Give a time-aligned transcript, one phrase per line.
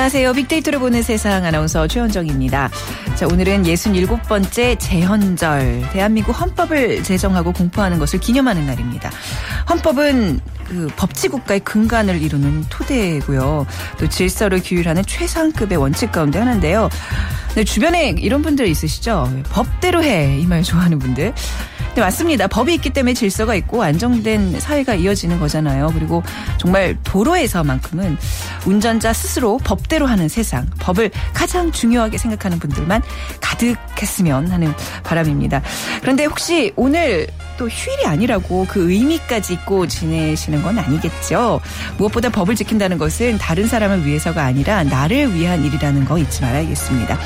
[0.00, 0.32] 안녕하세요.
[0.32, 2.70] 빅데이터를 보는 세상 아나운서 최현정입니다.
[3.16, 5.90] 자, 오늘은 67번째 재헌절.
[5.92, 9.10] 대한민국 헌법을 제정하고 공포하는 것을 기념하는 날입니다.
[9.68, 13.66] 헌법은 그 법치국가의 근간을 이루는 토대고요.
[13.98, 16.88] 또 질서를 규율하는 최상급의 원칙 가운데 하나인데요.
[17.54, 19.30] 네, 주변에 이런 분들 있으시죠?
[19.50, 20.38] 법대로 해.
[20.40, 21.34] 이 말 좋아하는 분들.
[21.94, 22.46] 네, 맞습니다.
[22.46, 25.90] 법이 있기 때문에 질서가 있고 안정된 사회가 이어지는 거잖아요.
[25.92, 26.22] 그리고
[26.56, 28.16] 정말 도로에서만큼은
[28.64, 33.02] 운전자 스스로 법대로 하는 세상, 법을 가장 중요하게 생각하는 분들만
[33.40, 35.62] 가득했으면 하는 바람입니다.
[36.00, 37.26] 그런데 혹시 오늘
[37.58, 41.60] 또 휴일이 아니라고 그 의미까지 잊고 지내시는 건 아니겠죠.
[41.98, 47.18] 무엇보다 법을 지킨다는 것은 다른 사람을 위해서가 아니라 나를 위한 일이라는 거 잊지 말아야겠습니다.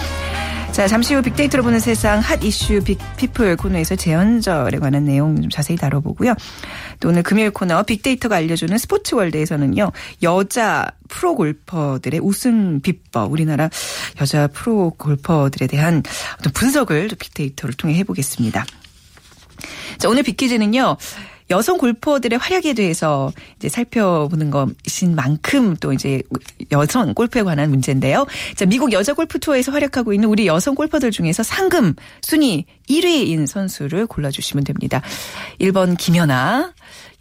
[0.74, 5.76] 자, 잠시 후 빅데이터로 보는 세상 핫 이슈 빅피플 코너에서 재헌절에 관한 내용 좀 자세히
[5.76, 6.34] 다뤄보고요.
[6.98, 9.92] 또 오늘 금요일 코너 빅데이터가 알려주는 스포츠 월드에서는요.
[10.24, 13.70] 여자 프로 골퍼들의 우승 비법, 우리나라
[14.20, 16.02] 여자 프로 골퍼들에 대한
[16.40, 18.66] 어떤 분석을 빅데이터를 통해 해보겠습니다.
[19.98, 20.96] 자, 오늘 빅퀴즈는요.
[21.50, 26.22] 여성 골퍼들의 활약에 대해서 이제 살펴보는 것인 만큼 또 이제
[26.72, 28.26] 여성 골프에 관한 문제인데요.
[28.56, 34.06] 자, 미국 여자 골프 투어에서 활약하고 있는 우리 여성 골퍼들 중에서 상금 순위 1위인 선수를
[34.06, 35.02] 골라주시면 됩니다.
[35.60, 36.72] 1번 김연아,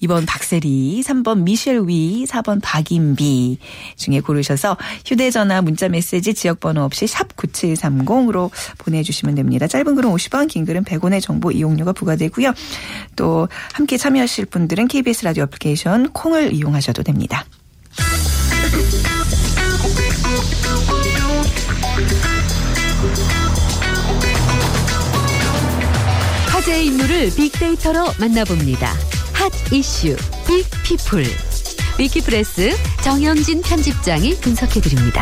[0.03, 3.57] 2번 박세리, 3번 미셸 위, 4번 박인비
[3.95, 9.67] 중에 고르셔서 휴대전화 문자메시지 지역번호 없이 샵 9730으로 보내주시면 됩니다.
[9.67, 12.53] 짧은 글은 50원, 긴 글은 100원의 정보 이용료가 부과되고요.
[13.15, 17.45] 또 함께 참여하실 분들은 KBS 라디오 애플리케이션 콩을 이용하셔도 됩니다.
[26.47, 29.12] 화제의 인물을 빅데이터로 만나봅니다.
[29.43, 30.15] 핫 이슈
[30.47, 31.25] 빅피플
[31.99, 32.69] 위키프레스
[33.03, 35.21] 정영진 편집장이 분석해드립니다.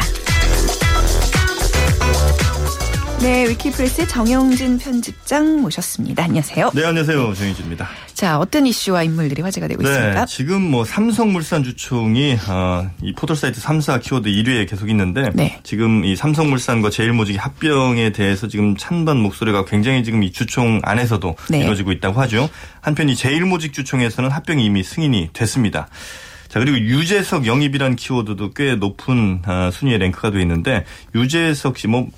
[3.22, 6.24] 네, 위키프레스 정영진 편집장 모셨습니다.
[6.24, 6.72] 안녕하세요.
[6.74, 7.36] 네, 안녕하세요.
[7.36, 7.88] 정영진입니다.
[8.16, 10.26] 자, 어떤 이슈와 인물들이 화제가 되고 네, 있습니까?
[10.26, 15.60] 지금 뭐 삼성물산 주총이 어, 이 포털사이트 3사 키워드 1위에 계속 있는데 네.
[15.62, 21.60] 지금 이 삼성물산과 제일모직이 합병에 대해서 지금 찬반 목소리가 굉장히 지금 이 주총 안에서도 네.
[21.60, 22.50] 이루어지고 있다고 하죠.
[22.82, 25.90] 한편 이 제일모직 주총에서는 합병이 이미 승인이 됐습니다.
[26.48, 32.10] 자 그리고 유재석 영입이란 키워드도 꽤 높은 어, 순위에 랭크가 돼 있는데 유재석 씨뭐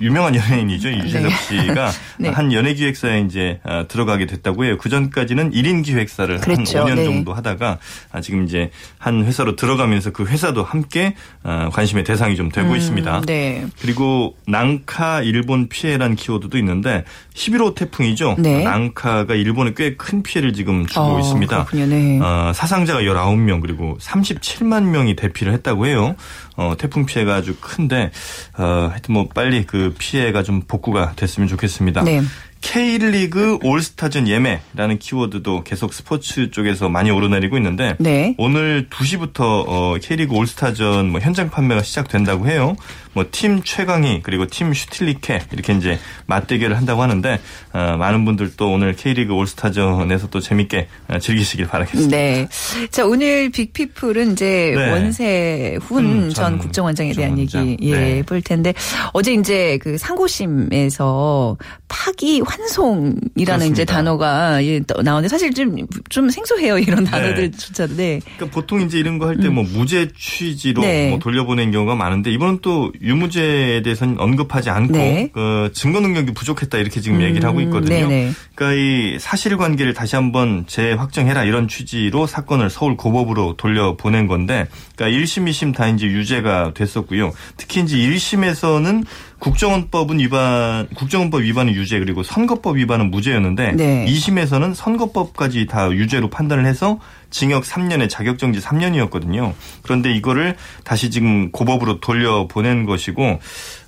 [0.00, 0.90] 유명한 연예인이죠.
[0.90, 2.28] 유재석 씨가 네.
[2.30, 4.76] 한 연예 기획사에 이제 어, 들어가게 됐다고 해요.
[4.78, 6.80] 그 전까지는 1인 기획사를 그랬죠.
[6.80, 7.04] 한 5년 네.
[7.04, 7.78] 정도 하다가
[8.12, 13.22] 아, 지금 이제 한 회사로 들어가면서 그 회사도 함께 어, 관심의 대상이 좀 되고 있습니다.
[13.26, 13.66] 네.
[13.80, 18.36] 그리고 낭카 일본 피해란 키워드도 있는데 11호 태풍이죠.
[18.38, 18.64] 네.
[18.64, 21.64] 낭카가 일본에 꽤 큰 피해를 지금 주고 어, 있습니다.
[21.64, 21.86] 그렇군요.
[21.86, 22.18] 네.
[22.22, 26.14] 어, 사상자가 19명 그리고 37만 명이 대피를 했다고 해요.
[26.60, 28.10] 어, 태풍 피해가 아주 큰데
[28.58, 32.02] 어, 하여튼 뭐 빨리 그 피해가 좀 복구가 됐으면 좋겠습니다.
[32.02, 32.20] 네.
[32.60, 38.34] K리그 올스타전 예매라는 키워드도 계속 스포츠 쪽에서 많이 오르내리고 있는데 네.
[38.36, 42.76] 오늘 2시부터 어, K리그 올스타전 뭐 현장 판매가 시작된다고 해요.
[43.12, 47.40] 뭐 팀 최강희 그리고 팀 슈틸리케 이렇게 이제 맞대결을 한다고 하는데
[47.72, 52.16] 어, 많은 분들 또 오늘 K리그 올스타전에서 또 재밌게 어, 즐기시길 바라겠습니다.
[52.16, 52.48] 네.
[52.90, 54.90] 자, 오늘 빅피플은 이제 네.
[54.92, 57.72] 원세훈 음, 전전 국정원장에 대한 국정원장.
[57.72, 58.22] 얘기 예, 네.
[58.22, 58.74] 볼 텐데
[59.12, 61.56] 어제 이제 그 상고심에서
[61.88, 63.84] 파기 환송이라는 이제.
[63.84, 65.70] 단어가 예, 또 나오는데 사실 좀
[66.10, 66.78] 좀 생소해요.
[66.78, 67.96] 이런 단어들조차도.
[67.96, 68.20] 네.
[68.36, 70.84] 그러니까 보통 이제 이런 거 할 때뭐 무죄 취지로 음.
[70.86, 71.10] 네.
[71.10, 75.30] 뭐 돌려보낸 경우가 많은데 이번은 또 유무죄에 대해서는 언급하지 않고 네.
[75.32, 78.08] 그 증거 능력이 부족했다 이렇게 지금 얘기를 하고 음, 있거든요.
[78.08, 78.32] 네네.
[78.54, 84.66] 그러니까 이 사실관계를 다시 한번 재확정해라 이런 취지로 사건을 서울 고법으로 돌려보낸 건데
[84.96, 87.32] 그러니까 1심, 2심 다 이제 유죄가 됐었고요.
[87.56, 89.04] 특히 이제 1심에서는
[89.38, 94.04] 국정원법은 위반, 국정원법 위반은 유죄 그리고 선거법 위반은 무죄였는데 네.
[94.06, 96.98] 2심에서는 선거법까지 다 유죄로 판단을 해서
[97.30, 99.54] 징역 3년에 자격정지 3년이었거든요.
[99.82, 103.40] 그런데 이거를 다시 지금 고법으로 돌려보낸 것이고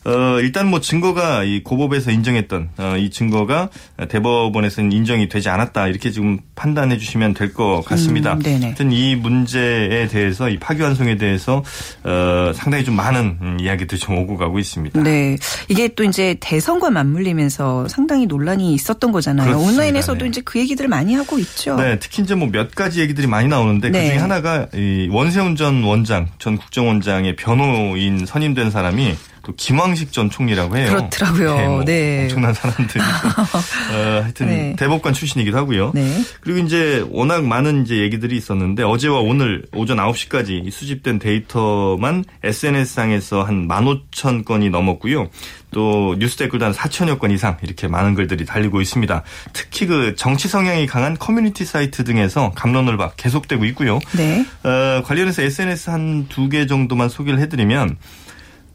[0.05, 3.69] 어, 일단 뭐 증거가 이 고법에서 인정했던 어, 이 증거가
[4.09, 8.33] 대법원에서는 인정이 되지 않았다 이렇게 지금 판단해 주시면 될 것 같습니다.
[8.35, 8.67] 음, 네네.
[8.67, 11.63] 하여튼 이 문제에 대해서 이 파기환송에 대해서
[12.03, 15.03] 어, 상당히 좀 많은 음, 이야기들이 좀 오고 가고 있습니다.
[15.03, 15.37] 네.
[15.69, 19.47] 이게 또 이제 대선과 맞물리면서 상당히 논란이 있었던 거잖아요.
[19.49, 19.73] 그렇습니다.
[19.73, 20.29] 온라인에서도 네.
[20.29, 21.77] 이제 그 얘기들을 많이 하고 있죠.
[21.77, 24.01] 네, 특히 이제 뭐 몇 가지 얘기들이 많이 나오는데 네.
[24.03, 30.31] 그 중에 하나가 이 원세훈 전 원장, 전 국정원장의 변호인 선임된 사람이 또 김왕식 전
[30.31, 30.89] 총리라고 해요.
[30.89, 31.57] 그렇더라고요.
[31.57, 32.23] 네, 뭐 네.
[32.25, 33.01] 엄청난 사람들이
[33.93, 34.77] 어, 하여튼 네.
[34.79, 35.93] 대법관 출신이기도 하고요.
[35.95, 36.23] 네.
[36.41, 43.67] 그리고 이제 워낙 많은 이제 얘기들이 있었는데 어제와 오늘 오전 9시까지 수집된 데이터만 SNS상에서 한
[43.69, 45.29] 15,000건이 넘었고요.
[45.73, 49.23] 또 뉴스 댓글도 한 4천여 건 이상 이렇게 많은 글들이 달리고 있습니다.
[49.55, 53.99] 특히 그 정치 성향이 강한 커뮤니티 사이트 등에서 갑론을박 계속되고 있고요.
[54.17, 54.45] 네.
[54.65, 57.97] 어, 관련해서 SNS 한 두 개 정도만 소개를 해드리면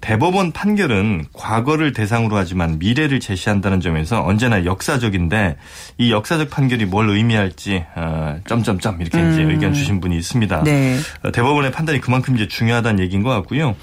[0.01, 5.57] 대법원 판결은 과거를 대상으로 하지만 미래를 제시한다는 점에서 언제나 역사적인데
[5.97, 9.49] 이 역사적 판결이 뭘 의미할지 어, 점점점 이렇게 이제 음.
[9.49, 10.63] 의견 주신 분이 있습니다.
[10.63, 10.97] 네.
[11.23, 13.75] 어, 대법원의 판단이 그만큼 이제 중요하다는 얘기인 것 같고요.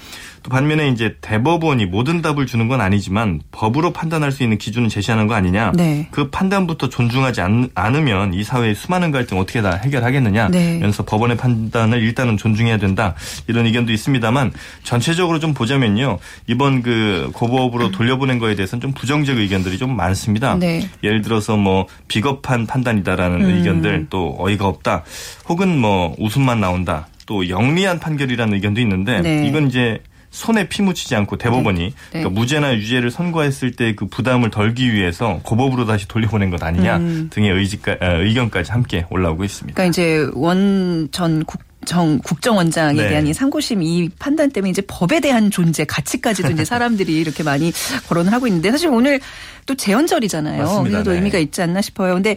[0.45, 5.25] 또 반면에 이제 대법원이 모든 답을 주는 건 아니지만 법으로 판단할 수 있는 기준을 제시하는
[5.25, 5.71] 거 아니냐.
[5.73, 6.07] 네.
[6.11, 10.49] 그 판단부터 존중하지 않, 않으면 이 사회의 수많은 갈등 어떻게 다 해결하겠느냐.
[10.49, 10.77] 네.
[10.77, 13.15] 면서 법원의 판단을 일단은 존중해야 된다.
[13.47, 14.51] 이런 의견도 있습니다만
[14.83, 16.19] 전체적으로 좀 보자면요.
[16.45, 20.57] 이번 그 고법으로 돌려보낸 거에 대해서는 좀 부정적 의견들이 좀 많습니다.
[20.59, 20.87] 네.
[21.03, 23.49] 예를 들어서 뭐 비겁한 판단이다라는 음.
[23.49, 25.05] 의견들 또 어이가 없다.
[25.49, 27.07] 혹은 뭐 웃음만 나온다.
[27.25, 29.47] 또 영리한 판결이라는 의견도 있는데 네.
[29.47, 30.03] 이건 이제
[30.35, 31.93] 손에 피 묻히지 않고 대법원이 네.
[32.11, 37.29] 그러니까 무죄나 유죄를 선고했을 때 그 부담을 덜기 위해서 고법으로 다시 돌려보낸 것 아니냐 음.
[37.31, 39.75] 등의 의지까, 아, 의견까지 함께 올라오고 있습니다.
[39.75, 43.09] 그러니까 이제 원전 국 정 국정원장에 네.
[43.09, 47.71] 대한 이 상고심 이 판단 때문에 이제 법에 대한 존재 가치까지도 이제 사람들이 이렇게 많이
[48.09, 49.19] 거론을 하고 있는데 사실 오늘
[49.65, 50.63] 또 재헌절이잖아요.
[50.63, 50.89] 맞습니다.
[50.89, 51.17] 그래서 네.
[51.17, 52.15] 의미가 있지 않나 싶어요.
[52.15, 52.35] 근데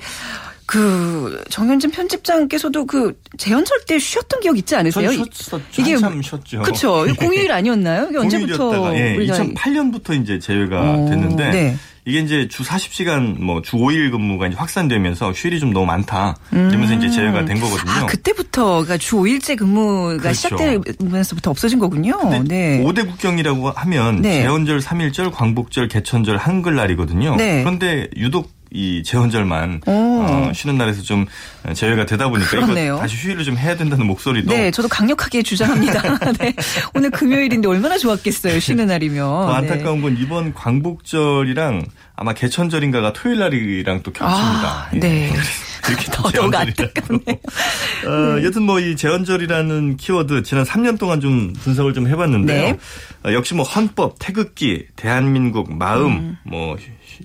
[0.69, 5.11] 그 정현진 편집장께서도 그 재헌절 때 쉬었던 기억 있지 않으세요?
[5.11, 5.62] 전 쉬었었죠.
[5.79, 6.61] 이게 한참 쉬었죠.
[6.61, 7.06] 그렇죠.
[7.19, 8.09] 공휴일 아니었나요?
[8.11, 11.76] 이게 언제부터 예, 우리가 2008년부터 이제 제외가 어, 됐는데 네.
[12.05, 16.37] 이게 이제 주 40시간 뭐 주 5일 근무가 이제 확산되면서 휴일이 좀 너무 많다.
[16.53, 17.91] 이러면서 이제 제외가 된 거거든요.
[17.91, 20.35] 아, 그때부터 그러니까 주 5일제 근무가 그렇죠.
[20.35, 22.19] 시작되면서부터 없어진 거군요.
[22.47, 22.82] 네.
[22.85, 24.43] 5대 국경이라고 하면 네.
[24.43, 27.37] 재헌절 3일절, 광복절, 개천절, 한글날이거든요.
[27.37, 27.62] 네.
[27.62, 29.91] 그런데 유독 이 재헌절만 오.
[30.23, 31.26] 어, 쉬는 날에서 좀
[31.75, 32.94] 제외가 되다 보니까 그렇네요.
[32.94, 36.03] 이거 다시 휴일을 좀 해야 된다는 목소리도 네, 저도 강력하게 주장합니다.
[36.38, 36.53] 네.
[36.94, 38.61] 오늘 금요일인데 얼마나 좋았겠어요.
[38.61, 39.19] 쉬는 날이면.
[39.25, 41.87] 더 안타까운 건 이번 광복절이랑
[42.17, 44.69] 아마 개천절인가가 토요일 날이랑 또 겹칩니다.
[44.69, 45.32] 아, 네.
[45.88, 46.82] 이렇게 또 더더욱 재헌절이라고.
[46.82, 47.38] 안타깝네요.
[48.38, 52.62] 어, 여튼 뭐 이 재헌절이라는 키워드 지난 3년 동안 좀 분석을 좀 해봤는데요.
[52.73, 52.79] 네.
[53.25, 56.37] 어, 역시 뭐 헌법, 태극기, 대한민국, 마음, 음.
[56.44, 56.76] 뭐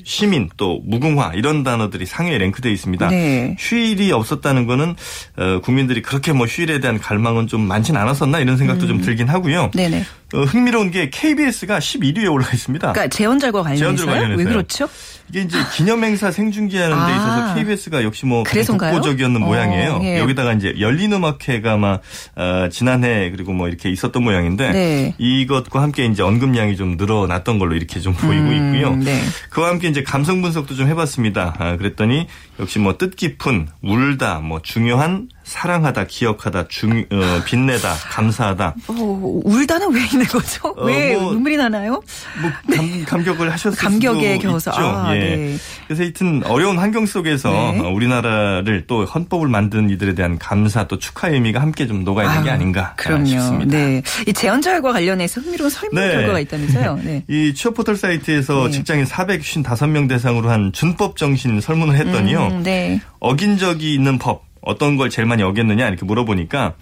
[0.03, 3.09] 시민 또 무궁화 이런 단어들이 상위에 랭크되어 있습니다.
[3.09, 3.55] 네.
[3.59, 4.95] 휴일이 없었다는 거는
[5.37, 9.65] 어, 국민들이 그렇게 뭐 휴일에 대한 갈망은 좀 많진 않았었나 이런 생각도 좀 들긴 하고요.
[9.65, 9.71] 음.
[9.71, 10.03] 네네.
[10.33, 12.91] 어, 흥미로운 게 KBS가 11위에 올라 있습니다.
[12.91, 14.35] 그러니까 재헌절과 관련해서요?
[14.35, 14.89] 왜 그렇죠?
[15.29, 17.15] 이게 이제 기념행사 생중계하는 데 아.
[17.15, 18.43] 있어서 KBS가 역시 뭐?
[18.43, 19.99] 독보적이었는 어, 모양이에요.
[20.03, 20.19] 예.
[20.19, 21.99] 여기다가 이제 열린음악회가 아마
[22.35, 25.15] 어, 지난해 그리고 뭐 이렇게 있었던 모양인데 네.
[25.17, 28.95] 이것과 함께 이제 언급량이 좀 늘어났던 걸로 이렇게 좀 보이고 음, 있고요.
[28.95, 29.21] 네.
[29.49, 31.55] 그와 함께 이제 감성 분석도 좀 해봤습니다.
[31.57, 32.27] 아, 그랬더니
[32.59, 38.75] 역시 뭐 뜻깊은, 울다, 뭐 중요한, 사랑하다, 기억하다, 중, 어, 빛내다, 감사하다.
[38.87, 40.69] 어, 울다는 왜 있는 거죠?
[40.69, 42.01] 어, 왜 뭐- 눈물이 나나요?
[42.41, 44.71] 뭐 감, 감격을 하셨을 감격에 수도 겨워서.
[44.71, 44.81] 있죠.
[44.81, 45.19] 아, 예.
[45.19, 45.57] 네.
[45.87, 47.79] 그래서 하여튼 어려운 환경 속에서 네.
[47.81, 52.43] 어, 우리나라를 또 헌법을 만든 이들에 대한 감사 또 축하의 의미가 함께 좀 녹아 있는
[52.43, 53.25] 게 아유, 아닌가 그럼요.
[53.25, 53.77] 싶습니다.
[53.77, 54.01] 네.
[54.27, 56.13] 이 재헌절과 관련해서 흥미로운 설문 네.
[56.13, 56.99] 결과가 있다면서요?
[57.03, 57.23] 네.
[57.27, 58.71] 이 취업 포털 사이트에서 네.
[58.71, 62.47] 직장인 455명 대상으로 한 준법 정신 설문을 했더니요.
[62.47, 63.01] 음, 네.
[63.19, 66.73] 어긴 적이 있는 법 어떤 걸 제일 많이 어겼느냐 이렇게 물어보니까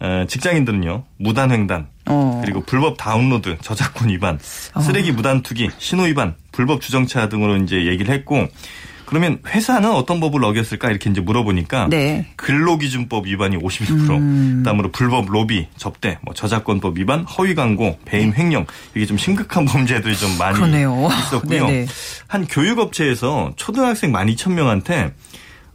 [0.00, 2.40] 어, 직장인들은요 무단횡단 어.
[2.44, 8.14] 그리고 불법 다운로드 저작권 위반 쓰레기 무단 투기 신호 위반 불법 주정차 등으로 이제 얘기를
[8.14, 8.48] 했고
[9.08, 12.26] 그러면 회사는 어떤 법을 어겼을까 이렇게 이제 물어보니까 네.
[12.36, 14.54] 근로기준법 위반이 51%, 음.
[14.58, 20.14] 그다음으로 불법 로비, 접대, 뭐 저작권법 위반, 허위 광고, 배임 횡령 이게 좀 심각한 범죄들이
[20.14, 21.08] 좀 많이 그러네요.
[21.10, 21.66] 있었고요.
[21.66, 21.86] 네네.
[22.28, 25.12] 한 교육업체에서 초등학생 12,000명한테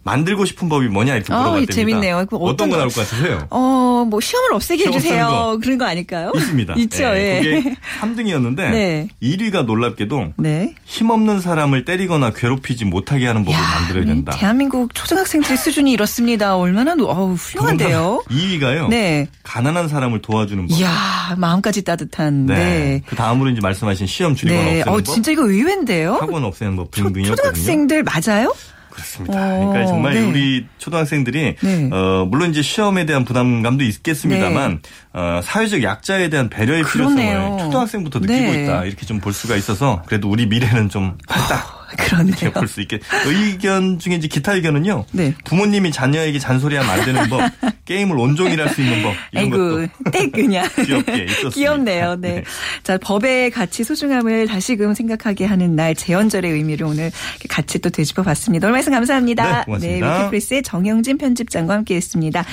[0.03, 1.73] 만들고 싶은 법이 뭐냐 이렇게 아, 물어봤답니다.
[1.73, 2.25] 재밌네요.
[2.29, 3.47] 그 어떤 어떤 거 거- 나올 것 같으세요?
[3.49, 5.27] 어, 뭐 시험을 없애게 해주세요.
[5.27, 5.59] 거.
[5.61, 6.31] 그런 거 아닐까요?
[6.35, 6.73] 있습니다.
[6.77, 7.03] 있죠.
[7.15, 7.39] 예.
[7.41, 9.07] 그게 3등이었는데 네.
[9.21, 10.75] 1위가 놀랍게도 네.
[10.83, 14.33] 힘없는 사람을 때리거나 괴롭히지 못하게 하는 법을 만들어야 된다.
[14.35, 16.57] 대한민국 초등학생들의 수준이 이렇습니다.
[16.57, 18.23] 얼마나 노- 어우, 훌륭한데요.
[18.29, 18.89] 2위가요.
[18.89, 19.27] 네.
[19.43, 20.77] 가난한 사람을 도와주는 법.
[20.77, 22.45] 이야, 마음까지 따뜻한.
[22.47, 22.53] 네.
[22.55, 23.01] 네.
[23.05, 24.79] 그 다음으로 이제 말씀하신 시험 줄이거나 네.
[24.81, 26.15] 없애는 어, 법, 진짜 이거 의외인데요?
[26.15, 27.35] 학원 없애는 법 초, 등등이었거든요.
[27.35, 28.53] 초등학생들 맞아요?
[28.93, 29.33] 그렇습니다.
[29.55, 30.21] 어, 그러니까 정말 네.
[30.21, 31.89] 우리 초등학생들이 네.
[31.91, 34.81] 어, 물론 이제 시험에 대한 부담감도 있겠습니다만
[35.13, 37.33] 어, 사회적 약자에 대한 배려의 그러네요.
[37.39, 38.63] 필요성을 초등학생부터 느끼고 네.
[38.63, 42.51] 있다 이렇게 좀 볼 수가 있어서 그래도 우리 미래는 좀 밝다 그렇네요.
[42.51, 45.05] 볼수 있게 의견 중에 이제 기타 의견은요.
[45.11, 45.33] 네.
[45.45, 47.41] 부모님이 자녀에게 잔소리하면 안 되는 법,
[47.85, 50.67] 게임을 온종일 할 수 있는 법 이런 아이고, 것도 땡 그냥.
[50.85, 51.49] 귀엽게 있었습니다.
[51.51, 52.15] 귀엽네요.
[52.15, 52.35] 네.
[52.35, 52.43] 네.
[52.83, 58.23] 자, 법의 가치 소중함을 다시금 생각하게 하는 날 제헌절의 의미를 오늘 이렇게 같이 또 되짚어
[58.23, 58.67] 봤습니다.
[58.67, 59.59] 오늘 말씀 감사합니다.
[59.59, 60.19] 네, 고맙습니다.
[60.21, 62.45] 위키프레스의 정영진 편집장과 함께 했습니다.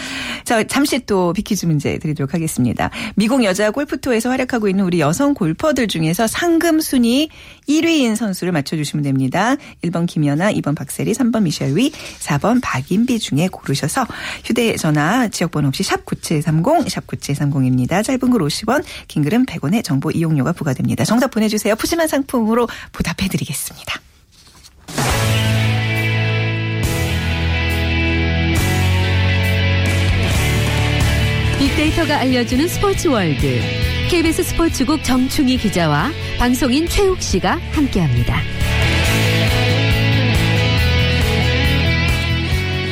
[0.45, 2.91] 자, 잠시 또 빅퀴즈 문제 드리도록 하겠습니다.
[3.15, 7.29] 미국 여자 골프 투어에서 활약하고 있는 우리 여성 골퍼들 중에서 상금 순위
[7.69, 9.30] 1위인 선수를 맞춰주시면 됩니다.
[9.31, 14.07] 1번 김연아, 2번 박세리, 3번 미셸 위, 4번 박인비 중에 고르셔서
[14.45, 18.05] 휴대전화 지역번호 없이 샵 9730, 샵 9730입니다.
[18.05, 21.05] 짧은 글 50원, 긴 글은 100원의 정보 이용료가 부과됩니다.
[21.05, 21.77] 정답 보내주세요.
[21.77, 24.01] 푸짐한 상품으로 보답해드리겠습니다.
[31.59, 33.61] 빅데이터가 알려주는 스포츠 월드.
[34.11, 38.41] KBS 스포츠국 정충희 기자와 방송인 최욱 씨가 함께합니다.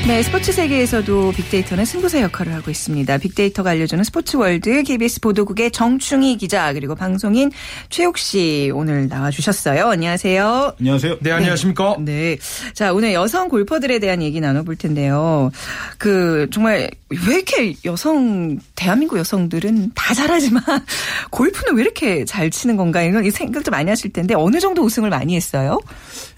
[0.08, 3.18] 네, 스포츠 세계에서도 빅데이터는 승부사 역할을 하고 있습니다.
[3.18, 7.50] 빅데이터가 알려주는 스포츠 월드 KBS 보도국의 정충희 기자 그리고 방송인
[7.90, 9.84] 최욱 씨 오늘 나와주셨어요.
[9.86, 10.76] 안녕하세요.
[10.80, 11.18] 안녕하세요.
[11.20, 11.96] 네, 안녕하십니까?
[12.00, 12.38] 네.
[12.72, 15.50] 자, 오늘 여성 골퍼들에 대한 얘기 나눠볼 텐데요.
[15.98, 20.62] 그, 정말, 왜 이렇게 여성, 대한민국 여성들은 다 잘하지만,
[21.30, 25.35] 골프는 왜 이렇게 잘 치는 건가, 이런 생각도 많이 하실 텐데, 어느 정도 우승을 많이
[25.35, 25.80] 했어요?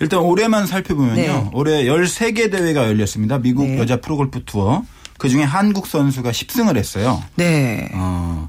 [0.01, 1.17] 일단 올해만 살펴보면요.
[1.17, 1.51] 네.
[1.53, 3.39] 올해 13개 대회가 열렸습니다.
[3.39, 3.79] 미국 네.
[3.79, 4.83] 여자 프로골프 투어.
[5.19, 7.23] 그중에 한국 선수가 10승을 했어요.
[7.35, 7.91] 네.
[7.93, 8.49] 어.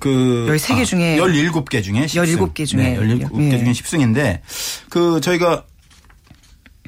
[0.00, 2.52] 그 13개 중에 17개 중에 10승.
[2.52, 2.82] 17개 중에.
[2.82, 3.58] 네, 17개 예.
[3.58, 4.40] 중에 10승인데
[4.88, 5.64] 그 저희가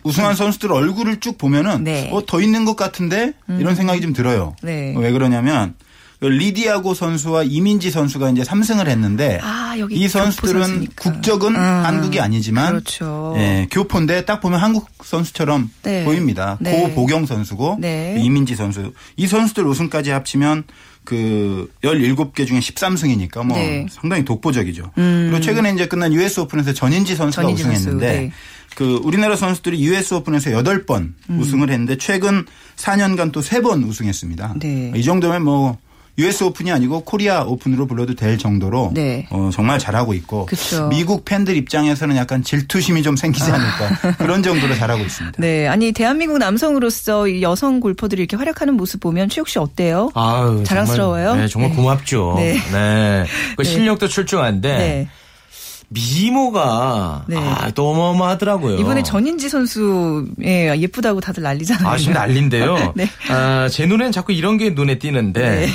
[0.02, 2.08] 우승한 선수들 얼굴을 쭉 보면은 네.
[2.10, 2.14] 음.
[2.14, 4.56] 어, 더 있는 것 같은데 이런 생각이 좀 들어요.
[4.62, 4.94] 네.
[4.96, 5.91] 왜 그러냐면 그
[6.28, 11.10] 리디아고 선수와 이민지 선수가 이제 3승을 했는데 아, 여기 이 선수들은 선수니까.
[11.10, 11.60] 국적은 음.
[11.60, 13.34] 한국이 아니지만 그렇죠.
[13.38, 16.04] 예, 교포인데 딱 보면 한국 선수처럼 네.
[16.04, 16.58] 보입니다.
[16.60, 16.80] 네.
[16.80, 18.16] 고보경 선수고 네.
[18.20, 18.92] 이민지 선수.
[19.16, 20.64] 이 선수들 우승까지 합치면
[21.04, 23.82] 그 17개 중에 13승이니까 뭐 네.
[23.82, 23.88] 음.
[23.90, 24.92] 상당히 독보적이죠.
[24.94, 28.32] 그리고 최근에 이제 끝난 US 오픈에서 전인지 선수가 전인지 선수, 우승했는데 네.
[28.76, 31.40] 그 우리나라 선수들이 US 오픈에서 8번 음.
[31.40, 34.54] 우승을 했는데 최근 4년간 또 3번 우승했습니다.
[34.60, 34.92] 네.
[34.94, 35.78] 이 정도면 뭐
[36.18, 39.26] US 오픈이 아니고 코리아 오픈으로 불러도 될 정도로 네.
[39.30, 40.88] 어, 정말 잘하고 있고 그쵸.
[40.88, 45.40] 미국 팬들 입장에서는 약간 질투심이 좀 생기지 않을까 그런 정도로 잘하고 있습니다.
[45.40, 45.66] 네.
[45.68, 50.10] 아니, 대한민국 남성으로서 이 여성 골퍼들이 이렇게 활약하는 모습 보면 최욱 씨 어때요?
[50.14, 51.28] 아유, 자랑스러워요?
[51.28, 51.76] 정말, 네, 정말 네.
[51.76, 52.34] 고맙죠.
[52.36, 52.58] 네.
[52.72, 53.24] 네.
[53.56, 53.68] 그 네.
[53.68, 55.08] 실력도 출중한데 네.
[55.88, 57.36] 미모가 네.
[57.36, 58.78] 아, 또 어마어마하더라고요.
[58.78, 61.86] 이번에 전인지 선수 예, 예쁘다고 다들 난리잖아요.
[61.86, 62.92] 아, 지금 난린데요.
[62.96, 63.08] 네.
[63.28, 65.68] 아, 제 눈엔 자꾸 이런 게 눈에 띄는데 네.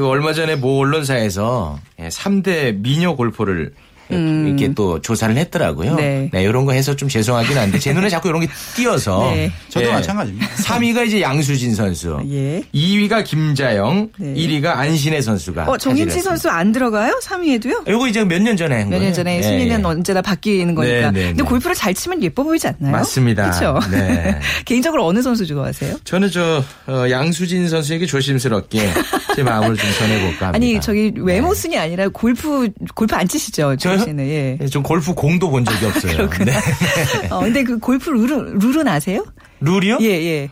[0.00, 3.74] 그 얼마 전에 모 언론사에서 3대 미녀 골퍼를
[4.10, 5.92] 이렇게 또 조사를 했더라고요.
[5.92, 6.30] 음.
[6.32, 6.42] 네.
[6.42, 9.52] 이런 거 해서 좀 죄송하긴 한데 제 눈에 자꾸 이런 게 띄어서 네.
[9.68, 10.46] 저도 마찬가지입니다.
[10.48, 12.62] 3위가 이제 양수진 선수, 예.
[12.74, 14.34] 2위가 김자영, 네.
[14.34, 15.64] 1위가 안신혜 선수가.
[15.68, 17.18] 어, 차지를 선수 안 들어가요?
[17.22, 17.88] 3위에도요?
[17.88, 19.04] 요거 이제 몇 년 전에 한몇 거예요.
[19.04, 19.84] 년 전에 예, 순위는 예.
[19.84, 21.10] 언제나 바뀌는 거니까.
[21.10, 21.48] 네, 네, 근데 네.
[21.48, 22.92] 골프를 잘 치면 예뻐 보이지 않나요?
[22.92, 23.50] 맞습니다.
[23.50, 23.78] 그렇죠.
[23.90, 24.38] 네.
[24.64, 25.96] 개인적으로 어느 선수 좋아하세요?
[26.04, 28.90] 저는 저 어, 양수진 선수에게 조심스럽게
[29.36, 30.50] 제 마음을 좀 전해볼까 합니다.
[30.54, 31.60] 아니 저기 외모 네.
[31.60, 33.76] 순이 아니라 골프 골프 안 치시죠?
[33.76, 34.56] 저 씨는 예.
[34.60, 36.28] 네, 좀 골프 공도 본 적이 없어요.
[36.44, 36.56] 네.
[37.30, 39.24] 어 근데 그 골프 룰은 룰은 아세요?
[39.60, 39.98] 룰이요?
[40.00, 40.50] 예 예.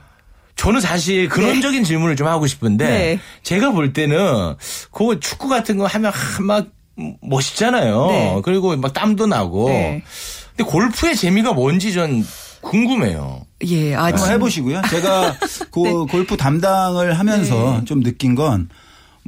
[0.56, 3.20] 저는 사실 근원적인 질문을 좀 하고 싶은데 네.
[3.42, 4.54] 제가 볼 때는
[4.90, 6.66] 그 축구 같은 거 하면 하- 막
[7.22, 8.06] 멋있잖아요.
[8.08, 8.40] 네.
[8.44, 9.68] 그리고 막 땀도 나고.
[9.68, 10.02] 네.
[10.56, 12.26] 근데 골프의 재미가 뭔지 전
[12.60, 13.42] 궁금해요.
[13.66, 13.94] 예.
[13.94, 14.82] 아 한번 진- 해보시고요.
[14.90, 15.36] 제가
[15.70, 15.92] 그 네.
[16.10, 18.68] 골프 담당을 하면서 좀 느낀 건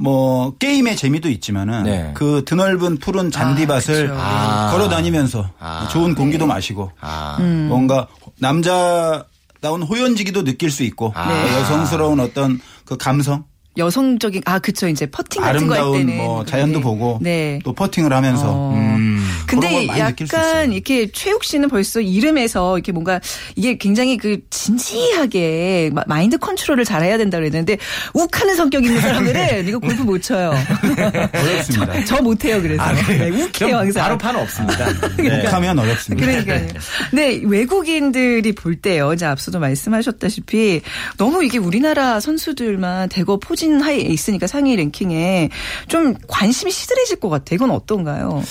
[0.01, 2.11] 뭐 게임의 재미도 있지만은 네.
[2.15, 4.17] 그 드넓은 푸른 잔디밭을 그쵸.
[4.19, 4.71] 아.
[4.71, 5.87] 걸어 다니면서 아.
[5.91, 7.37] 좋은 공기도 마시고 아.
[7.39, 7.67] 음.
[7.69, 8.07] 뭔가
[8.39, 11.29] 남자다운 호연지기도 느낄 수 있고 아.
[11.29, 13.43] 어, 여성스러운 어떤 그 감성
[13.77, 16.83] 여성적인 아 그쵸 이제 퍼팅 같은 거 할 때는 뭐 자연도 네.
[16.83, 17.59] 보고 네.
[17.63, 18.73] 또 퍼팅을 하면서 어.
[18.75, 19.25] 음.
[19.47, 19.87] 근데.
[19.97, 23.19] 약간 이렇게 최욱 씨는 벌써 이름에서 이렇게 뭔가
[23.55, 27.77] 이게 굉장히 그 진지하게 마- 마인드 컨트롤을 잘해야 된다 그랬는데
[28.13, 30.53] 욱하는 성격 있는 사람들은 이거 골프 못 쳐요.
[31.33, 32.05] 어렵습니다.
[32.05, 32.93] 저 못해요 그래서 아?
[32.93, 34.03] 네, 욱해요 전 항상.
[34.03, 34.87] 바로 판 없습니다.
[35.17, 35.45] 네.
[35.47, 36.25] 하면 어렵습니다.
[36.25, 36.67] 그러니까요.
[37.11, 39.13] 네, 외국인들이 볼 때요.
[39.13, 40.81] 이제 앞서도 말씀하셨다시피
[41.17, 45.49] 너무 이게 우리나라 선수들만 대거 포진 하에 있으니까 상위 랭킹에
[45.87, 47.53] 좀 관심이 시들해질 것 같아.
[47.53, 48.41] 이건 어떤가요?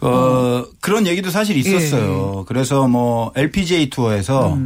[0.00, 2.44] 어, 그런 얘기도 사실 있었어요.
[2.46, 4.56] 그래서 뭐 LPGA 투어에서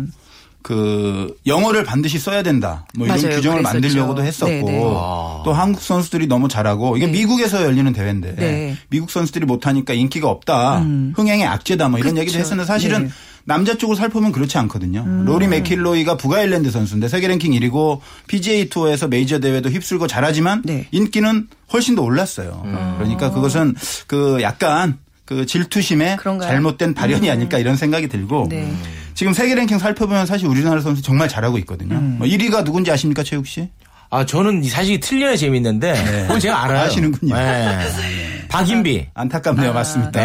[0.60, 2.86] 그 영어를 반드시 써야 된다.
[2.94, 3.36] 뭐 이런 맞아요.
[3.36, 3.80] 규정을 그랬었죠.
[3.80, 4.78] 만들려고도 했었고 네, 네.
[4.82, 8.76] 또 한국 선수들이 너무 잘하고 이게 미국에서 열리는 대회인데 네.
[8.90, 10.80] 미국 선수들이 못하니까 인기가 없다.
[11.14, 11.88] 흥행의 악재다.
[11.88, 12.20] 뭐 이런 그쵸.
[12.20, 13.10] 얘기도 했었는데 사실은 네.
[13.44, 15.04] 남자 쪽을 살펴보면 그렇지 않거든요.
[15.24, 20.86] 로리 맥킬로이가 북아일랜드 선수인데 세계 랭킹 1위고 PGA 투어에서 메이저 대회도 휩쓸고 잘하지만 네.
[20.90, 22.62] 인기는 훨씬 더 올랐어요.
[22.98, 23.74] 그러니까 그것은
[24.06, 26.48] 그 약간 그 질투심의 그런가요?
[26.50, 28.72] 잘못된 발현이 아닐까 이런 생각이 들고 네.
[29.14, 31.96] 지금 세계 랭킹 살펴보면 사실 우리나라 선수 정말 잘하고 있거든요.
[31.96, 32.16] 음.
[32.18, 33.68] 뭐 1위가 누군지 아십니까, 최욱 씨?
[34.10, 36.86] 아, 저는 사실 틀려야 재밌는데 그건 제가 알아요.
[36.86, 37.34] 아시는군요.
[37.34, 37.78] 네.
[38.54, 39.06] 박인비.
[39.14, 40.20] 안타깝네요, 맞습니다.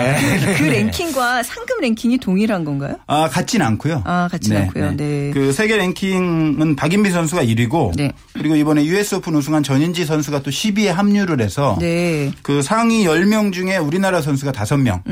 [0.58, 2.98] 그 랭킹과 상금 랭킹이 동일한 건가요?
[3.08, 4.04] 아, 같진 않고요.
[4.06, 4.96] 아, 같진 않고요.
[4.96, 5.32] 네.
[5.34, 8.12] 그 세계 랭킹은 박인비 선수가 1위고 네.
[8.34, 12.32] 그리고 이번에 US 오픈 우승한 전인지 선수가 또 10위에 합류를 해서 네.
[12.42, 15.04] 그 상위 10명 중에 우리나라 선수가 5명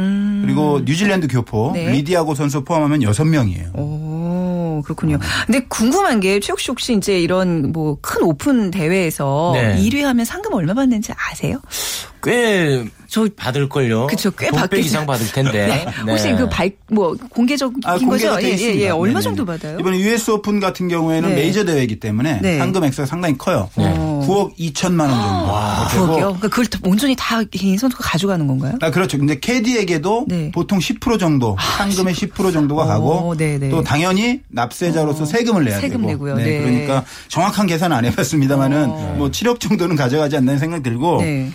[0.43, 1.74] 그리고 뉴질랜드 교포 음.
[1.74, 1.91] 네.
[1.91, 3.75] 리디아고 선수 포함하면 6명이에요.
[3.77, 5.19] 오, 그렇군요.
[5.45, 9.75] 근데 궁금한 게 최욱 씨 혹시 이제 이런 뭐 큰 오픈 대회에서 네.
[9.77, 11.59] 1위 하면 상금 얼마 받는지 아세요?
[12.24, 14.05] 꽤 저 받을 걸요.
[14.07, 14.50] 그쵸, 꽤.
[14.69, 15.67] 빼기 이상 받을 텐데.
[16.05, 16.12] 네.
[16.12, 18.38] 혹시 그 발 뭐 공개적인 아, 거죠?
[18.41, 18.75] 예, 예.
[18.81, 18.89] 예.
[18.89, 19.21] 얼마 네네.
[19.21, 19.77] 정도 받아요?
[19.79, 21.36] 이번에 US 오픈 같은 경우에는 네.
[21.36, 22.57] 메이저 대회이기 때문에 네.
[22.57, 23.69] 상금 액수가 상당히 커요.
[23.77, 23.93] 네.
[24.27, 25.89] 9억 2천만 원 정도.
[25.89, 26.25] 되고 그러게요.
[26.27, 28.74] 그러니까 그걸 다 온전히 다 개인 선수가 가져가는 건가요?
[28.81, 29.17] 아, 그렇죠.
[29.17, 30.51] 근데 캐디에게도 네.
[30.51, 33.69] 보통 10% 정도, 상금의 10% 정도가 어, 가고 네네.
[33.69, 36.07] 또 당연히 납세자로서 세금을 내야 세금 되고.
[36.07, 36.36] 내고요.
[36.36, 36.60] 네, 네.
[36.62, 41.51] 그러니까 정확한 계산은 안 해봤습니다만은 뭐 7억 정도는 가져가지 않나는 생각이 들고 네.